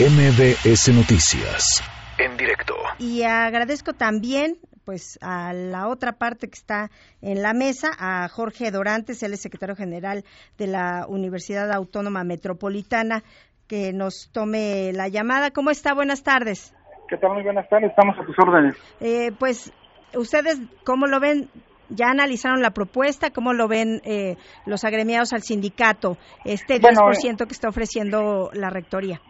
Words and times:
MBS 0.00 0.94
Noticias, 0.94 1.84
en 2.16 2.34
directo. 2.38 2.74
Y 2.98 3.22
agradezco 3.24 3.92
también 3.92 4.56
pues 4.86 5.18
a 5.20 5.52
la 5.52 5.88
otra 5.88 6.12
parte 6.12 6.48
que 6.48 6.54
está 6.56 6.90
en 7.20 7.42
la 7.42 7.52
mesa, 7.52 7.90
a 7.98 8.26
Jorge 8.30 8.70
Dorantes, 8.70 9.22
él 9.22 9.34
es 9.34 9.42
secretario 9.42 9.76
general 9.76 10.24
de 10.56 10.68
la 10.68 11.04
Universidad 11.06 11.70
Autónoma 11.70 12.24
Metropolitana, 12.24 13.24
que 13.68 13.92
nos 13.92 14.30
tome 14.32 14.90
la 14.94 15.08
llamada. 15.08 15.50
¿Cómo 15.50 15.68
está? 15.68 15.92
Buenas 15.92 16.22
tardes. 16.22 16.74
¿Qué 17.06 17.18
tal? 17.18 17.34
Muy 17.34 17.42
buenas 17.42 17.68
tardes, 17.68 17.90
estamos 17.90 18.18
a 18.18 18.24
tus 18.24 18.38
órdenes. 18.38 18.76
Eh, 19.00 19.32
pues, 19.38 19.70
¿ustedes 20.16 20.62
cómo 20.82 21.08
lo 21.08 21.20
ven? 21.20 21.50
¿Ya 21.90 22.06
analizaron 22.06 22.62
la 22.62 22.70
propuesta? 22.70 23.32
¿Cómo 23.32 23.52
lo 23.52 23.68
ven 23.68 24.00
eh, 24.04 24.38
los 24.64 24.82
agremiados 24.84 25.34
al 25.34 25.42
sindicato? 25.42 26.16
Este 26.46 26.80
10% 26.80 27.36
que 27.36 27.52
está 27.52 27.68
ofreciendo 27.68 28.48
la 28.54 28.70
rectoría. 28.70 29.20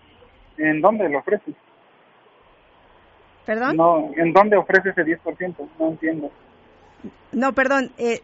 ¿En 0.60 0.80
dónde 0.82 1.08
lo 1.08 1.18
ofrece? 1.18 1.52
¿Perdón? 3.46 3.76
No, 3.76 4.10
¿en 4.14 4.32
dónde 4.32 4.56
ofrece 4.56 4.90
ese 4.90 5.02
10%? 5.02 5.54
No 5.78 5.88
entiendo. 5.88 6.30
No, 7.32 7.52
perdón, 7.54 7.90
eh, 7.98 8.20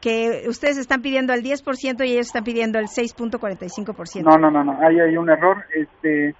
que 0.00 0.44
ustedes 0.46 0.76
están 0.76 1.00
pidiendo 1.00 1.32
el 1.32 1.42
10% 1.42 2.06
y 2.06 2.12
ellos 2.12 2.26
están 2.26 2.44
pidiendo 2.44 2.78
el 2.78 2.86
6.45%. 2.86 4.22
No, 4.22 4.36
no, 4.36 4.50
no, 4.50 4.62
no, 4.62 4.78
ahí 4.86 5.00
hay 5.00 5.16
un 5.16 5.30
error. 5.30 5.64
Este, 5.74 6.34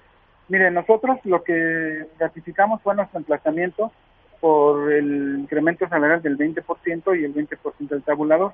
mire, 0.47 0.69
nosotros 0.69 1.17
lo 1.23 1.43
que 1.43 2.05
ratificamos 2.19 2.81
fue 2.83 2.95
nuestro 2.95 3.19
emplazamiento 3.19 3.91
por 4.39 4.91
el 4.91 5.39
incremento 5.39 5.87
salarial 5.87 6.21
del 6.21 6.37
20% 6.37 7.19
y 7.19 7.25
el 7.25 7.33
20% 7.33 7.89
del 7.89 8.03
tabulador. 8.03 8.53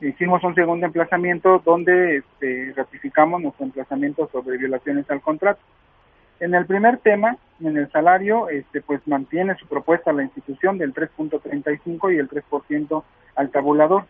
Hicimos 0.00 0.44
un 0.44 0.54
segundo 0.54 0.84
emplazamiento 0.84 1.62
donde 1.64 2.18
este, 2.18 2.72
ratificamos 2.76 3.40
nuestro 3.40 3.64
emplazamiento 3.64 4.28
sobre 4.32 4.58
violaciones 4.58 5.08
al 5.10 5.20
contrato. 5.22 5.60
En 6.42 6.56
el 6.56 6.66
primer 6.66 6.98
tema, 6.98 7.36
en 7.60 7.76
el 7.76 7.88
salario, 7.92 8.48
este, 8.48 8.80
pues 8.80 9.00
mantiene 9.06 9.54
su 9.54 9.68
propuesta 9.68 10.12
la 10.12 10.24
institución 10.24 10.76
del 10.76 10.92
3.35 10.92 12.12
y 12.12 12.18
el 12.18 12.28
3% 12.28 13.04
al 13.36 13.50
tabulador. 13.50 14.06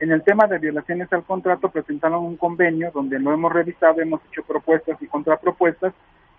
En 0.00 0.10
el 0.10 0.22
tema 0.22 0.46
de 0.46 0.58
violaciones 0.58 1.12
al 1.12 1.24
contrato 1.24 1.68
presentaron 1.68 2.24
un 2.24 2.38
convenio 2.38 2.90
donde 2.90 3.18
lo 3.18 3.34
hemos 3.34 3.52
revisado, 3.52 4.00
hemos 4.00 4.22
hecho 4.30 4.42
propuestas 4.44 4.96
y 5.02 5.06
contrapropuestas 5.08 5.92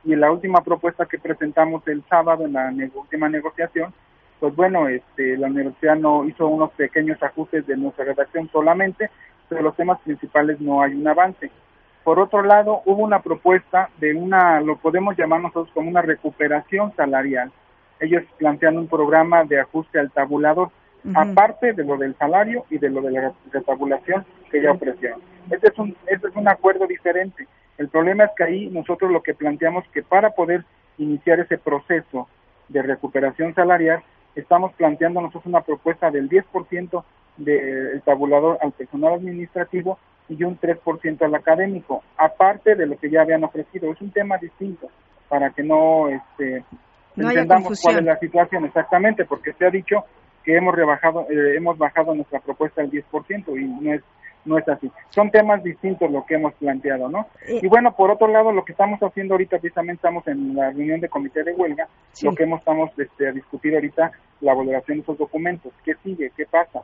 y 0.04 0.14
en 0.14 0.22
la 0.22 0.32
última 0.32 0.64
propuesta 0.64 1.06
que 1.06 1.20
presentamos 1.20 1.88
el 1.88 2.04
sábado 2.10 2.46
en 2.46 2.54
la 2.54 2.74
última 2.96 3.30
negociación, 3.30 3.94
pues 4.40 4.56
bueno, 4.56 4.88
este, 4.88 5.38
la 5.38 5.46
universidad 5.46 5.96
no 5.96 6.26
hizo 6.26 6.48
unos 6.48 6.72
pequeños 6.72 7.22
ajustes 7.22 7.68
de 7.68 7.78
nuestra 7.78 8.06
redacción 8.06 8.50
solamente, 8.52 9.12
pero 9.48 9.62
los 9.62 9.76
temas 9.76 10.00
principales 10.00 10.60
no 10.60 10.82
hay 10.82 10.96
un 10.96 11.08
avance. 11.08 11.52
Por 12.06 12.20
otro 12.20 12.44
lado, 12.44 12.84
hubo 12.86 13.04
una 13.04 13.24
propuesta 13.24 13.90
de 13.98 14.14
una, 14.14 14.62
lo 14.62 14.78
podemos 14.78 15.18
llamar 15.18 15.42
nosotros 15.42 15.74
como 15.74 15.90
una 15.90 16.04
recuperación 16.04 16.96
salarial. 16.96 17.52
Ellos 18.00 18.22
plantean 18.38 18.78
un 18.78 18.88
programa 18.88 19.44
de 19.44 19.60
ajuste 19.60 20.00
al 20.00 20.12
tabulador, 20.12 20.70
aparte 21.16 21.74
de 21.74 21.84
lo 21.84 21.98
del 21.98 22.16
salario 22.16 22.64
y 22.70 22.78
de 22.78 22.92
lo 22.92 23.02
de 23.02 23.10
la 23.10 23.34
retabulación 23.52 24.24
que 24.52 24.62
ya 24.62 24.74
ofrecieron. 24.74 25.20
Este 25.50 25.70
es 25.70 25.80
un, 25.80 25.98
este 26.06 26.28
es 26.28 26.36
un 26.36 26.48
acuerdo 26.48 26.86
diferente. 26.86 27.48
El 27.80 27.90
problema 27.90 28.26
es 28.26 28.32
que 28.38 28.44
ahí 28.44 28.68
nosotros 28.68 29.12
lo 29.12 29.24
que 29.24 29.34
planteamos 29.34 29.84
que 29.92 30.04
para 30.04 30.30
poder 30.30 30.64
iniciar 31.00 31.40
ese 31.40 31.58
proceso 31.58 32.28
de 32.70 32.84
recuperación 32.84 33.56
salarial, 33.56 34.04
estamos 34.36 34.74
planteando 34.74 35.22
nosotros 35.22 35.48
una 35.48 35.62
propuesta 35.62 36.12
del 36.12 36.30
10% 36.30 37.04
del 37.38 38.00
tabulador 38.04 38.60
al 38.62 38.74
personal 38.74 39.16
administrativo 39.16 39.98
y 40.30 40.44
un 40.44 40.60
3% 40.60 41.22
al 41.22 41.36
académico, 41.36 42.04
aparte 42.18 42.76
de 42.76 42.88
lo 42.88 42.98
que 42.98 43.10
ya 43.10 43.22
habían 43.22 43.44
ofrecido. 43.44 43.92
Es 43.92 44.02
un 44.02 44.12
tema 44.12 44.38
distinto 44.38 44.90
para 45.30 45.52
que 45.52 45.64
no, 45.64 46.10
este, 46.10 46.64
entendamos 47.16 47.80
cuál 47.82 48.00
es 48.00 48.06
la 48.06 48.18
situación 48.18 48.66
exactamente, 48.66 49.26
porque 49.26 49.54
se 49.54 49.66
ha 49.66 49.70
dicho 49.70 50.06
que 50.44 50.56
hemos 50.56 50.76
rebajado, 50.76 51.28
eh, 51.30 51.56
hemos 51.58 51.78
bajado 51.78 52.14
nuestra 52.14 52.40
propuesta 52.40 52.82
al 52.82 52.92
10% 52.92 53.60
y 53.60 53.66
no 53.66 53.94
es 53.94 54.02
no 54.46 54.58
es 54.58 54.68
así. 54.70 54.92
Son 55.10 55.32
temas 55.32 55.64
distintos 55.64 56.10
lo 56.10 56.26
que 56.26 56.36
hemos 56.36 56.54
planteado, 56.54 57.10
¿no? 57.10 57.28
Eh. 57.48 57.60
y 57.62 57.68
bueno, 57.68 57.96
por 57.96 58.12
otro 58.12 58.28
lado, 58.28 58.52
lo 58.52 58.64
que 58.64 58.72
estamos 58.72 59.00
haciendo 59.02 59.34
ahorita, 59.34 59.58
precisamente 59.60 59.98
estamos 59.98 60.28
en 60.28 60.56
la 60.56 60.70
reunión 60.70 61.02
de 61.02 61.10
comité 61.10 61.44
de 61.44 61.54
huelga, 61.54 61.88
lo 62.22 62.36
que 62.36 62.44
hemos 62.44 62.60
estamos 62.60 62.92
este, 62.98 63.28
a 63.28 63.32
discutir 63.32 63.74
ahorita, 63.74 64.12
la 64.42 64.54
valoración 64.54 65.00
de 65.00 65.04
esos 65.04 65.18
documentos. 65.18 65.74
¿Qué 65.84 65.96
sigue? 66.04 66.32
¿Qué 66.36 66.46
pasa? 66.46 66.82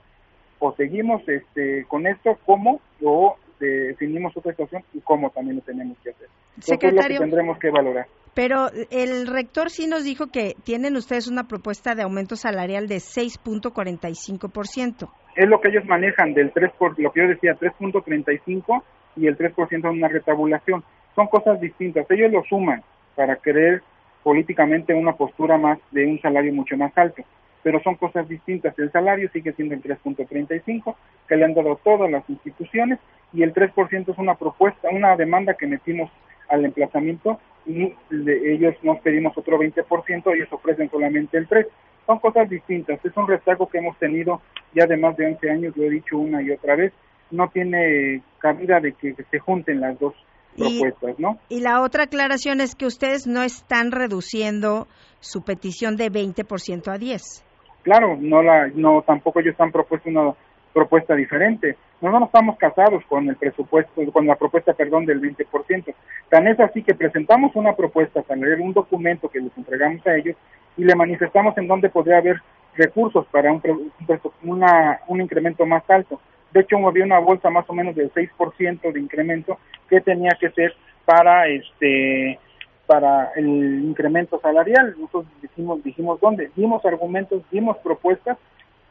O 0.62 0.74
seguimos 0.76 1.22
este, 1.28 1.84
con 1.88 2.08
esto, 2.08 2.38
cómo 2.46 2.80
o 3.04 3.36
definimos 3.60 4.38
otra 4.38 4.52
situación 4.52 4.84
y 4.94 5.02
cómo 5.02 5.32
también 5.32 5.58
lo 5.58 5.64
tenemos 5.64 5.98
que 6.04 6.12
hacer. 6.12 6.28
Secretario, 6.60 7.20
lo 7.20 7.26
que 7.26 7.30
tendremos 7.30 7.60
que 7.60 7.72
valorar. 7.72 8.06
Pero 8.34 8.68
el 8.92 9.28
rector 9.28 9.70
sí 9.72 9.88
nos 9.88 10.04
dijo 10.04 10.28
que 10.28 10.54
tienen 10.64 10.96
ustedes 10.96 11.28
una 11.28 11.48
propuesta 11.48 11.96
de 11.96 12.04
aumento 12.04 12.36
salarial 12.36 12.88
de 12.88 12.98
6.45%. 12.98 15.10
Es 15.36 15.50
lo 15.50 15.60
que 15.60 15.70
ellos 15.70 15.86
manejan 15.86 16.34
del 16.34 16.52
3 16.52 16.72
por 16.78 17.00
lo 17.00 17.12
que 17.12 17.22
yo 17.22 17.28
decía 17.28 17.58
3.35 17.60 18.84
y 19.18 19.26
el 19.28 19.38
3% 19.38 19.68
en 19.72 19.86
una 19.86 20.08
retabulación. 20.08 20.84
Son 21.16 21.28
cosas 21.28 21.60
distintas. 21.60 22.06
Ellos 22.10 22.32
lo 22.32 22.44
suman 22.44 22.84
para 23.16 23.36
querer 23.38 23.82
políticamente 24.24 24.94
una 24.94 25.14
postura 25.14 25.58
más 25.58 25.80
de 25.90 26.06
un 26.06 26.22
salario 26.22 26.54
mucho 26.54 26.78
más 26.78 26.96
alto 26.96 27.24
pero 27.64 27.82
son 27.82 27.96
cosas 27.96 28.28
distintas. 28.28 28.78
El 28.80 28.92
salario 28.92 29.30
sigue 29.32 29.54
siendo 29.54 29.76
el 29.76 29.82
3.35 29.82 30.96
que 31.28 31.36
le 31.36 31.46
han 31.46 31.54
dado 31.54 31.80
todas 31.84 32.10
las 32.10 32.28
instituciones 32.30 33.00
y 33.34 33.44
el 33.44 33.54
3% 33.54 34.12
es 34.12 34.18
una 34.18 34.36
propuesta, 34.36 34.90
una 34.92 35.16
demanda 35.16 35.54
que 35.54 35.68
metimos 35.68 36.12
al 36.50 36.66
emplazamiento 36.66 37.40
y 37.66 37.94
ellos 38.10 38.76
nos 38.82 39.00
pedimos 39.00 39.38
otro 39.38 39.58
20%, 39.58 40.36
ellos 40.36 40.52
ofrecen 40.52 40.90
solamente 40.90 41.38
el 41.38 41.48
3%. 41.48 41.68
Son 42.08 42.18
cosas 42.20 42.50
distintas, 42.50 43.00
es 43.06 43.16
un 43.16 43.28
rezago 43.28 43.70
que 43.70 43.78
hemos 43.78 43.98
tenido 44.00 44.42
ya 44.74 44.88
de 44.88 44.98
más 44.98 45.16
de 45.18 45.28
11 45.28 45.50
años, 45.50 45.78
lo 45.78 45.84
he 45.84 45.90
dicho 45.90 46.18
una 46.18 46.42
y 46.42 46.50
otra 46.52 46.76
vez, 46.76 46.92
no 47.30 47.48
tiene 47.50 48.24
cabida 48.40 48.80
de 48.80 48.94
que 48.94 49.16
se 49.30 49.40
junten 49.40 49.80
las 49.80 49.98
dos 50.00 50.16
propuestas, 50.58 51.20
¿no? 51.20 51.38
Y 51.48 51.62
la 51.62 51.82
otra 51.82 52.06
aclaración 52.06 52.60
es 52.60 52.76
que 52.76 52.88
ustedes 52.88 53.28
no 53.28 53.44
están 53.44 53.92
reduciendo 53.92 54.88
su 55.20 55.44
petición 55.44 55.96
de 55.96 56.12
20% 56.12 56.92
a 56.92 56.98
10 56.98 57.22
claro, 57.84 58.18
no 58.20 58.42
la, 58.42 58.68
no 58.74 59.02
tampoco 59.02 59.40
ellos 59.40 59.56
han 59.60 59.72
propuesto 59.72 60.10
una 60.10 60.34
propuesta 60.74 61.16
diferente. 61.16 61.78
Nosotros 62.02 62.20
no 62.20 62.26
estamos 62.26 62.58
casados 62.58 63.04
con 63.06 63.28
el 63.28 63.36
presupuesto, 63.36 64.02
con 64.12 64.26
la 64.26 64.36
propuesta, 64.36 64.74
perdón, 64.74 65.06
del 65.06 65.22
20%. 65.22 65.94
Tan 66.30 66.48
es 66.48 66.60
así 66.60 66.82
que 66.84 66.96
presentamos 66.96 67.56
una 67.56 67.76
propuesta 67.76 68.22
para 68.22 68.40
leer 68.40 68.62
un 68.62 68.74
documento 68.74 69.30
que 69.30 69.40
les 69.40 69.56
entregamos 69.58 70.06
a 70.08 70.16
ellos 70.16 70.36
y 70.78 70.84
le 70.84 70.96
manifestamos 70.96 71.58
en 71.58 71.68
dónde 71.68 71.90
podría 71.90 72.18
haber 72.18 72.42
recursos 72.76 73.26
para 73.28 73.52
un, 73.52 73.62
una, 74.44 75.00
un 75.08 75.22
incremento 75.22 75.66
más 75.66 75.88
alto. 75.90 76.22
De 76.54 76.62
hecho, 76.62 76.78
había 76.88 77.06
una 77.06 77.20
bolsa 77.20 77.50
más 77.50 77.70
o 77.70 77.74
menos 77.74 77.96
del 77.96 78.12
6% 78.14 78.92
de 78.92 79.00
incremento 79.00 79.58
que 79.90 80.02
tenía 80.02 80.32
que 80.40 80.50
ser 80.52 80.76
para 81.06 81.48
este 81.48 82.40
para 82.92 83.32
el 83.38 83.86
incremento 83.86 84.38
salarial. 84.42 84.96
Nosotros 85.00 85.32
dijimos, 85.42 85.82
dijimos 85.82 86.20
dónde, 86.20 86.52
dimos 86.58 86.86
argumentos, 86.86 87.42
dimos 87.50 87.78
propuestas 87.78 88.38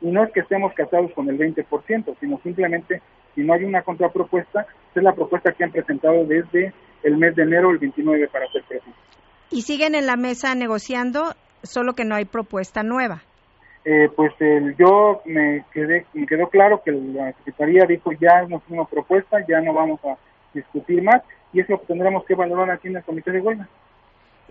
y 0.01 0.07
no 0.07 0.25
es 0.25 0.33
que 0.33 0.41
estemos 0.41 0.73
casados 0.73 1.13
con 1.13 1.29
el 1.29 1.37
20%, 1.37 2.17
sino 2.19 2.41
simplemente 2.43 3.03
si 3.35 3.43
no 3.43 3.53
hay 3.53 3.65
una 3.65 3.83
contrapropuesta, 3.83 4.67
es 4.95 5.03
la 5.03 5.13
propuesta 5.13 5.53
que 5.53 5.65
han 5.65 5.71
presentado 5.71 6.25
desde 6.25 6.73
el 7.03 7.19
mes 7.19 7.37
de 7.37 7.43
enero, 7.43 7.71
el 7.71 7.77
29 7.77 8.27
para 8.29 8.51
ser 8.51 8.63
preciso. 8.63 8.97
¿Y 9.51 9.61
siguen 9.63 9.95
en 9.95 10.07
la 10.07 10.17
mesa 10.17 10.55
negociando, 10.55 11.35
solo 11.63 11.93
que 11.93 12.07
no 12.07 12.15
hay 12.15 12.25
propuesta 12.25 12.83
nueva? 12.83 13.21
Eh, 13.85 14.09
pues 14.17 14.33
yo 14.79 15.21
me 15.27 15.67
quedé 15.75 16.07
me 16.15 16.27
quedó 16.27 16.49
claro 16.49 16.81
que 16.83 16.93
la 16.93 17.33
Secretaría 17.35 17.85
dijo 17.87 18.13
ya 18.13 18.47
no 18.49 18.63
una 18.71 18.87
propuesta, 18.87 19.45
ya 19.47 19.61
no 19.61 19.75
vamos 19.75 20.01
a 20.07 20.17
discutir 20.55 21.03
más 21.03 21.23
y 21.53 21.61
es 21.61 21.69
lo 21.69 21.79
que 21.81 21.87
tendremos 21.87 22.25
que 22.25 22.35
valorar 22.35 22.71
aquí 22.71 22.89
en 22.89 22.97
el 22.97 23.05
Comité 23.05 23.33
de 23.33 23.41
Huelga. 23.41 23.69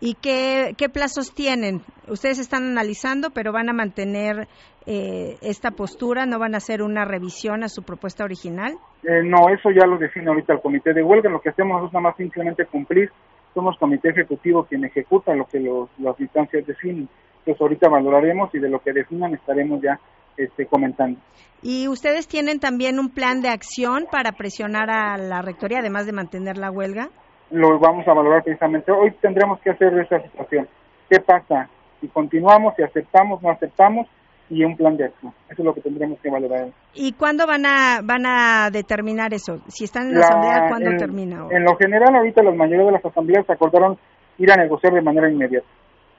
¿Y 0.01 0.15
qué, 0.15 0.75
qué 0.77 0.87
plazos 0.87 1.33
tienen? 1.33 1.81
Ustedes 2.07 2.39
están 2.39 2.63
analizando, 2.63 3.31
pero 3.31 3.51
van 3.51 3.69
a 3.69 3.73
mantener 3.73 4.47
eh, 4.85 5.37
esta 5.41 5.71
postura, 5.71 6.25
no 6.25 6.39
van 6.39 6.53
a 6.53 6.57
hacer 6.57 6.81
una 6.81 7.05
revisión 7.05 7.63
a 7.63 7.69
su 7.69 7.83
propuesta 7.83 8.23
original. 8.23 8.73
Eh, 9.03 9.23
no, 9.23 9.49
eso 9.49 9.71
ya 9.71 9.85
lo 9.85 9.97
define 9.97 10.29
ahorita 10.29 10.53
el 10.53 10.61
comité 10.61 10.93
de 10.93 11.03
huelga. 11.03 11.29
Lo 11.29 11.41
que 11.41 11.49
hacemos 11.49 11.85
es 11.85 11.93
nada 11.93 12.01
más 12.01 12.17
simplemente 12.17 12.65
cumplir. 12.65 13.11
Somos 13.53 13.77
comité 13.77 14.09
ejecutivo 14.09 14.63
quien 14.63 14.85
ejecuta 14.85 15.35
lo 15.35 15.45
que 15.45 15.59
los, 15.59 15.89
las 15.99 16.19
instancias 16.19 16.65
definen. 16.65 17.09
Entonces 17.39 17.61
ahorita 17.61 17.89
valoraremos 17.89 18.53
y 18.55 18.59
de 18.59 18.69
lo 18.69 18.79
que 18.79 18.93
definan 18.93 19.33
estaremos 19.33 19.81
ya 19.81 19.99
este, 20.37 20.65
comentando. 20.65 21.19
¿Y 21.61 21.89
ustedes 21.89 22.27
tienen 22.27 22.59
también 22.59 22.99
un 22.99 23.09
plan 23.09 23.41
de 23.41 23.49
acción 23.49 24.05
para 24.09 24.31
presionar 24.31 24.89
a 24.89 25.17
la 25.17 25.41
rectoría, 25.41 25.79
además 25.79 26.05
de 26.05 26.13
mantener 26.13 26.57
la 26.57 26.71
huelga? 26.71 27.09
Lo 27.51 27.79
vamos 27.79 28.07
a 28.07 28.13
valorar 28.13 28.43
precisamente. 28.43 28.91
Hoy 28.91 29.11
tendremos 29.21 29.59
que 29.61 29.71
hacer 29.71 29.97
esa 29.99 30.21
situación. 30.21 30.67
¿Qué 31.09 31.19
pasa? 31.19 31.69
Si 32.01 32.07
continuamos, 32.07 32.75
si 32.75 32.83
aceptamos, 32.83 33.41
no 33.41 33.49
aceptamos 33.49 34.07
y 34.49 34.63
un 34.63 34.75
plan 34.75 34.97
de 34.97 35.05
acción. 35.05 35.33
Eso 35.49 35.61
es 35.61 35.65
lo 35.65 35.73
que 35.73 35.81
tendremos 35.81 36.19
que 36.19 36.29
valorar. 36.29 36.69
¿Y 36.93 37.13
cuándo 37.13 37.45
van 37.45 37.65
a 37.65 38.01
van 38.03 38.25
a 38.25 38.69
determinar 38.71 39.33
eso? 39.33 39.61
Si 39.67 39.85
están 39.85 40.07
en 40.07 40.15
la, 40.15 40.21
asamblea, 40.21 40.69
¿cuándo 40.69 40.91
termina? 40.97 41.47
En 41.51 41.63
lo 41.63 41.75
general, 41.77 42.15
ahorita 42.15 42.43
la 42.43 42.51
mayoría 42.51 42.85
de 42.85 42.91
las 42.93 43.05
asambleas 43.05 43.49
acordaron 43.49 43.97
ir 44.37 44.51
a 44.51 44.55
negociar 44.55 44.93
de 44.93 45.01
manera 45.01 45.29
inmediata. 45.29 45.67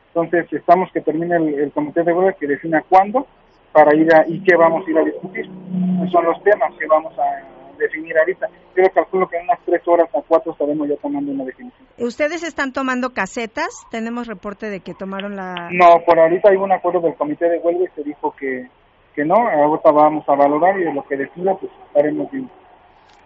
Entonces, 0.08 0.52
estamos 0.52 0.90
que 0.92 1.00
termine 1.00 1.36
el, 1.36 1.72
comité 1.72 2.02
de 2.02 2.12
huelga 2.12 2.32
que 2.34 2.46
defina 2.46 2.82
cuándo 2.88 3.26
para 3.72 3.94
ir 3.96 4.12
a, 4.14 4.26
y 4.26 4.42
qué 4.42 4.56
vamos 4.56 4.86
a 4.86 4.90
ir 4.90 4.98
a 4.98 5.04
discutir. 5.04 5.46
Esos 5.46 6.12
son 6.12 6.24
los 6.24 6.42
temas 6.42 6.72
que 6.78 6.86
vamos 6.86 7.12
a 7.18 7.59
definir 7.80 8.16
ahorita. 8.16 8.48
Yo 8.76 8.84
calculo 8.94 9.28
que 9.28 9.36
en 9.36 9.44
unas 9.44 9.58
tres 9.64 9.82
horas 9.86 10.08
a 10.14 10.22
cuatro 10.22 10.52
estaremos 10.52 10.88
ya 10.88 10.96
tomando 10.96 11.32
una 11.32 11.44
definición. 11.44 11.86
¿Ustedes 11.98 12.42
están 12.42 12.72
tomando 12.72 13.10
casetas? 13.10 13.68
Tenemos 13.90 14.26
reporte 14.26 14.70
de 14.70 14.80
que 14.80 14.94
tomaron 14.94 15.34
la... 15.36 15.68
No, 15.72 16.00
por 16.06 16.18
ahorita 16.18 16.50
hay 16.50 16.56
un 16.56 16.72
acuerdo 16.72 17.00
del 17.00 17.14
comité 17.14 17.48
de 17.48 17.58
huelga 17.58 17.84
y 17.84 17.94
se 17.96 18.02
dijo 18.04 18.34
que, 18.38 18.68
que 19.14 19.24
no. 19.24 19.34
Ahorita 19.34 19.90
vamos 19.90 20.24
a 20.28 20.34
valorar 20.36 20.78
y 20.78 20.84
de 20.84 20.94
lo 20.94 21.02
que 21.04 21.16
decida 21.16 21.54
pues 21.56 21.72
estaremos 21.88 22.30
viendo. 22.30 22.52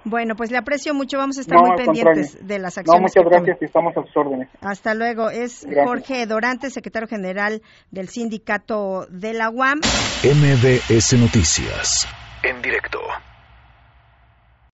Bueno, 0.04 0.36
pues 0.36 0.50
le 0.50 0.58
aprecio 0.58 0.94
mucho. 0.94 1.16
Vamos 1.16 1.38
a 1.38 1.40
estar 1.40 1.58
muy 1.58 1.76
pendientes 1.76 2.46
de 2.46 2.58
las 2.58 2.76
acciones. 2.76 3.00
No, 3.00 3.22
muchas 3.22 3.24
gracias 3.24 3.62
y 3.62 3.64
estamos 3.64 3.96
a 3.96 4.02
sus 4.02 4.16
órdenes. 4.16 4.48
Hasta 4.60 4.94
luego. 4.94 5.30
Es 5.30 5.66
Jorge 5.84 6.26
Dorante, 6.26 6.70
secretario 6.70 7.08
general 7.08 7.62
del 7.90 8.08
sindicato 8.08 9.06
de 9.08 9.32
la 9.32 9.48
UAM. 9.48 9.80
MBS 10.22 11.18
Noticias, 11.18 12.06
en 12.42 12.60
directo. 12.60 13.00